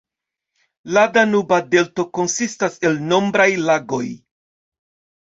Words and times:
La 0.97 1.03
Danuba 1.17 1.59
Delto 1.75 2.07
konsistas 2.21 2.83
el 2.91 3.01
nombraj 3.13 3.49
lagoj. 3.71 4.05